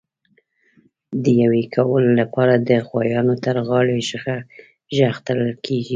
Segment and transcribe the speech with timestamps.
[1.23, 3.97] د یویې کولو لپاره د غوایانو تر غاړي
[4.97, 5.89] ژغ تړل کېږي.